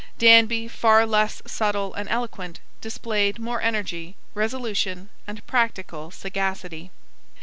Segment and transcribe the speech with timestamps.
[0.17, 6.89] Danby far less subtle and eloquent, displayed more energy, resolution, and practical sagacity.